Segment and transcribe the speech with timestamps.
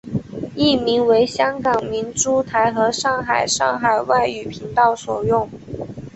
[0.55, 5.47] 译名为香港明珠台和上海上海外语频道所用。